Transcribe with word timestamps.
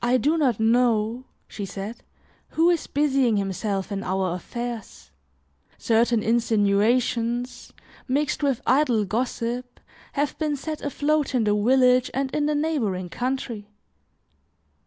"I 0.03 0.17
do 0.17 0.35
not 0.35 0.59
know," 0.59 1.25
she 1.47 1.63
said, 1.63 2.01
"who 2.57 2.71
is 2.71 2.87
busying 2.87 3.37
himself 3.37 3.91
in 3.91 4.01
our 4.01 4.33
affairs; 4.33 5.11
certain 5.77 6.23
insinuations, 6.23 7.71
mixed 8.07 8.41
with 8.41 8.61
idle 8.65 9.05
gossip, 9.05 9.79
have 10.13 10.35
been 10.39 10.55
set 10.55 10.81
afloat 10.81 11.35
in 11.35 11.43
the 11.43 11.55
village 11.55 12.09
and 12.15 12.33
in 12.33 12.47
the 12.47 12.55
neighboring 12.55 13.09
country. 13.09 13.67